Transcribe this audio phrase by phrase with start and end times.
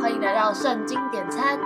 [0.00, 1.58] 欢迎来到圣经点餐，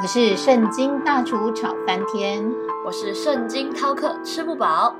[0.00, 2.50] 我是圣经大厨炒翻天，
[2.84, 4.94] 我是圣经饕客吃不饱。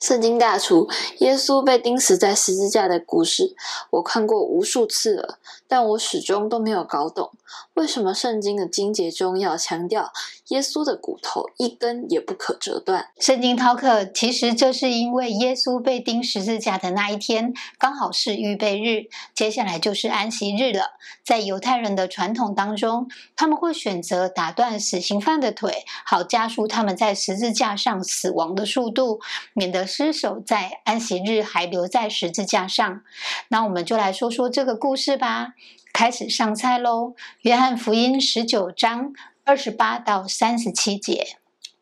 [0.00, 3.54] 圣经大厨耶稣被钉死在十字架的故事，
[3.90, 5.38] 我看过无数次了，
[5.68, 7.30] 但我始终都没有搞懂，
[7.74, 10.10] 为什么圣经的经节中要强调
[10.48, 13.10] 耶稣的骨头一根也不可折断？
[13.18, 20.92] 圣经饕客，其实这是因为耶稣被钉十字架的那一天刚好是预备日，接下来就是安息日了。
[21.22, 23.06] 在犹太人的传统当中，
[23.36, 29.20] 他们会选择打断死刑犯的腿，好加速他们在十字架上死亡的速度，
[29.52, 29.89] 免得。
[29.90, 33.02] 尸首在安息日还留在十字架上，
[33.48, 35.54] 那我们就来说说这个故事吧。
[35.92, 37.14] 开始上菜喽！
[37.40, 41.36] 约翰福音十九章二十八到三十七节。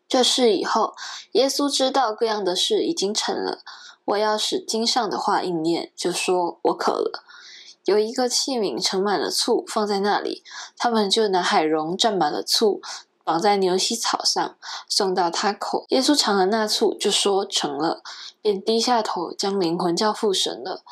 [0.09, 0.95] 这事以后，
[1.33, 3.59] 耶稣知道各样的事已经成了。
[4.07, 7.23] 我要使经上的话应验，就说我渴了。
[7.85, 10.43] 有一个器皿盛满了醋，放在那里，
[10.79, 12.81] 他们就拿海蓉蘸满了醋。
[13.29, 14.57] 绑在牛膝草上，
[14.89, 15.85] 送到他口。
[15.91, 18.03] 耶稣尝了那醋，就说成了，
[18.41, 20.83] 便低下头，将灵魂交付神了。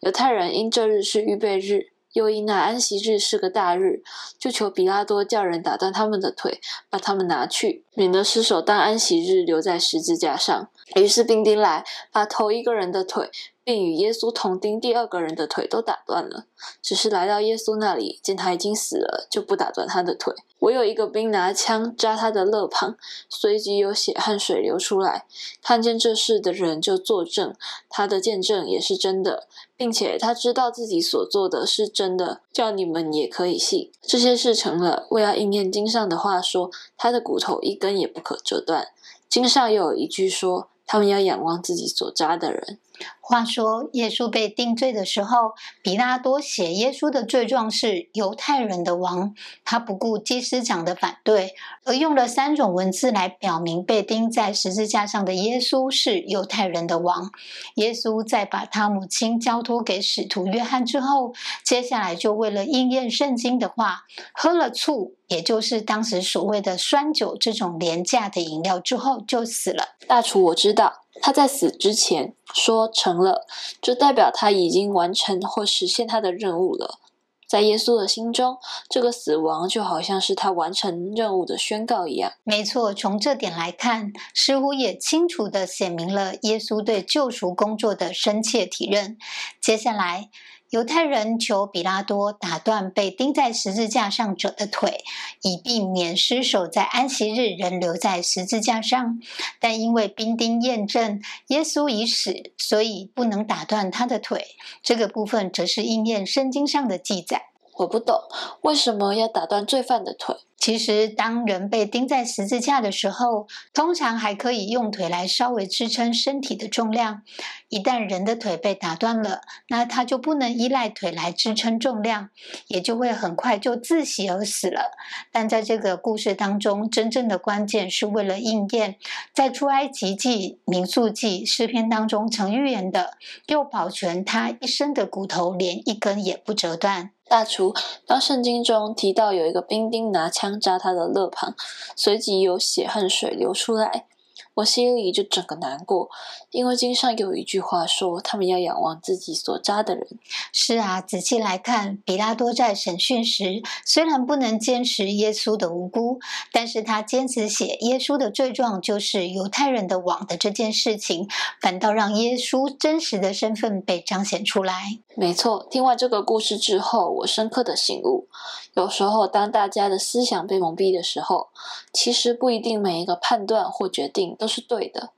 [0.00, 4.02] 犹太人因这日是预备日，又因那安息日是个大日，
[4.38, 10.68] 就求比拉多叫人打断他们的腿，把他们拿去，免得失手当安息日留在十字架上。
[10.94, 13.30] 于是兵丁来，把头一个人的腿。
[13.66, 16.44] 并与耶稣同钉第二个人的腿都打断了，
[16.80, 20.32] 只是来到耶稣那里，见他已经死了，就不打断他的腿。
[20.60, 22.96] 我有一个兵拿枪扎他的肋旁，
[23.28, 25.26] 随即有血和水流出来。
[25.60, 27.56] 看见这事的人就作证，
[27.88, 33.90] 他的见证也是真的，并且他知道自己所做的是真的，叫你们也可以信。
[34.00, 38.92] 这些事成了，为要应验经上的话，说他的骨头一根也不可折断。
[39.28, 42.78] 经上又有一句说，他们要仰望自己所扎的人。
[43.20, 45.52] 话说，耶稣被定罪的时候，
[45.82, 49.34] 比拉多写耶稣的罪状是犹太人的王。
[49.64, 57.30] 他不顾祭司长的反对，而用了三种文字来表明被钉在十字架上的耶稣是犹太人的王。
[57.74, 61.34] 耶稣在把他母亲交托给使徒约翰之后，
[61.64, 69.96] 接下来就为了应验圣经的话，喝了醋，也就是当时所谓的酸酒这种廉价的饮料之后，就死了。
[70.06, 71.05] 大厨，我知道。
[71.26, 73.48] 他在死之前说成了，
[73.82, 77.00] 就代表他已经完成或实现他的任务了。
[77.48, 82.34] 在耶稣的心中，这个死亡就好像是他完成任务的宣告一样。
[82.44, 89.18] 没错，从这点来看，似乎也清楚地写明了耶稣对救赎工作的深切体认。
[89.60, 90.30] 接下来。
[90.70, 95.04] 犹太人求比拉多打断被钉在十字架上者的腿，
[95.42, 99.20] 以避免尸首在安息日仍留在十字架上。
[99.60, 104.44] 但因为兵丁验证耶稣已死，所以不能打断他的腿。
[104.82, 107.50] 这个部分则是应验圣经上的记载。
[107.76, 108.18] 我不懂
[108.62, 110.36] 为什么要打断罪犯的腿。
[110.58, 117.22] 其实，当人被钉在十字架的时候，通常还可以用腿来稍微支撑身体的重量。
[117.68, 122.30] 一旦人的腿被打断了，那他就不能依赖腿来支撑重量，
[122.66, 124.92] 也就会很快就窒息而死了。
[125.30, 128.96] 但在这个故事当中，真正的关键是为了应验
[129.32, 137.12] 在出埃及记、民数记、诗篇当中曾预言的，又保全他一生的骨头，连一根也不折断。
[137.28, 137.74] 大厨，
[138.06, 141.54] 当圣经中提到有一个兵丁拿枪扎他的肋旁，
[141.96, 144.06] 随即有血和水流出来。
[144.54, 146.08] 我心里就整个难过，
[146.50, 150.06] 因为经上有一句话说，他们要仰望自己所扎的人。
[150.50, 156.20] 是啊，仔细来看，比拉多在审讯时，虽然不能坚持耶稣的无辜，
[156.52, 161.28] 但是他坚持写耶稣的罪状就是犹太人的网的这件事情，
[161.60, 165.00] 反倒让耶稣真实的身份被彰显出来。
[165.18, 168.28] 没错，听完这个故事之后，我深刻的醒悟，
[168.74, 171.48] 有时候当大家的思想被蒙蔽的时候，
[171.90, 174.46] 其实不一定每一个判断或决定都。
[174.46, 175.10] 是对的。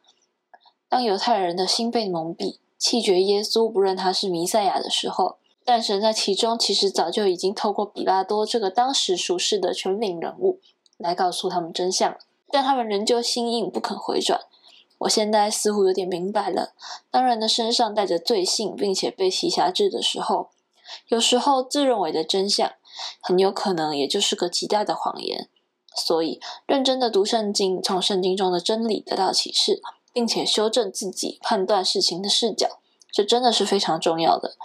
[0.89, 10.61] 当犹太人的心被蒙蔽，弃绝耶稣，不认他是弥赛亚的时候，但神在其中其实早就已经透过比拉多这个当时属世的权柄人物
[10.97, 12.17] 来告诉他们真相，
[12.51, 14.41] 但他们仍旧心硬，不肯回转。
[14.99, 16.75] 我现在似乎有点明白了：
[17.11, 20.51] 当人的身上带着罪性，并且被其辖制的时候，
[21.09, 22.73] 有时候自认为的真相，
[23.21, 25.49] 很有可能也就是个极大的谎言。
[25.97, 29.81] 所以，认真的读圣经，从圣经中的真理得到启示，
[30.13, 32.81] 并且修正自己判断事情的视角，
[33.13, 34.57] 这真的是非常重要的。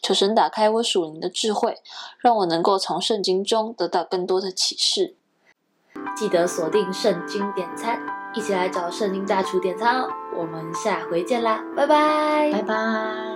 [0.00, 1.78] 求神打开我属灵的智慧，
[2.18, 5.16] 让我能够从圣经中得到更多的启示。
[6.14, 8.00] 记得锁定圣经点餐，
[8.34, 10.08] 一起来找圣经大厨点餐哦！
[10.34, 13.31] 我们下回见啦，拜拜，拜拜。